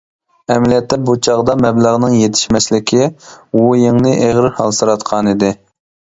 ئەمەلىيەتتە 0.51 0.97
بۇ 1.09 1.13
چاغدا 1.25 1.55
مەبلەغنىڭ 1.65 2.15
يېتىشمەسلىكى 2.19 3.09
ۋۇ 3.59 3.67
يىڭنى 3.81 4.15
ئېغىر 4.23 4.49
ھالسىراتقانىدى. 4.61 5.53